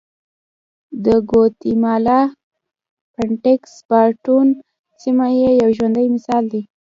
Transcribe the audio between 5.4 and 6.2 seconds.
یو ژوندی